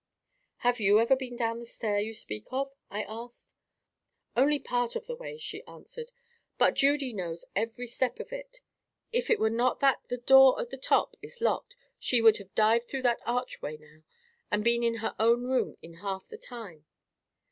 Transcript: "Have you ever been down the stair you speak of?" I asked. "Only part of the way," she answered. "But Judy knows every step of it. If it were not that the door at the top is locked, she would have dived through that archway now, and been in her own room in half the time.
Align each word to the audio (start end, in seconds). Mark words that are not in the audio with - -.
"Have 0.65 0.79
you 0.79 0.99
ever 0.99 1.15
been 1.15 1.35
down 1.35 1.59
the 1.59 1.65
stair 1.67 1.99
you 1.99 2.15
speak 2.15 2.47
of?" 2.51 2.73
I 2.89 3.03
asked. 3.03 3.53
"Only 4.35 4.57
part 4.57 4.95
of 4.95 5.05
the 5.05 5.15
way," 5.15 5.37
she 5.37 5.61
answered. 5.67 6.11
"But 6.57 6.73
Judy 6.73 7.13
knows 7.13 7.45
every 7.55 7.85
step 7.85 8.19
of 8.19 8.33
it. 8.33 8.61
If 9.11 9.29
it 9.29 9.37
were 9.37 9.51
not 9.51 9.79
that 9.81 9.99
the 10.07 10.17
door 10.17 10.59
at 10.59 10.71
the 10.71 10.77
top 10.77 11.17
is 11.21 11.39
locked, 11.39 11.77
she 11.99 12.19
would 12.19 12.37
have 12.37 12.55
dived 12.55 12.87
through 12.89 13.03
that 13.03 13.21
archway 13.27 13.77
now, 13.77 14.01
and 14.49 14.63
been 14.63 14.81
in 14.81 14.95
her 15.05 15.13
own 15.19 15.43
room 15.43 15.77
in 15.83 15.93
half 15.97 16.27
the 16.29 16.37
time. 16.39 16.87